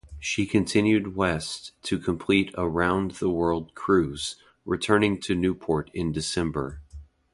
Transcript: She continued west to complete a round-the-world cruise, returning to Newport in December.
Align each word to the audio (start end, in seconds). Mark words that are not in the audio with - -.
She 0.19 0.47
continued 0.47 1.15
west 1.15 1.73
to 1.83 1.99
complete 1.99 2.49
a 2.57 2.67
round-the-world 2.67 3.75
cruise, 3.75 4.35
returning 4.65 5.19
to 5.19 5.35
Newport 5.35 5.91
in 5.93 6.11
December. 6.11 6.81